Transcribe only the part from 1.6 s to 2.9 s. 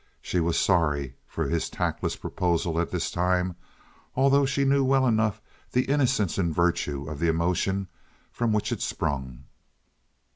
tactless proposal at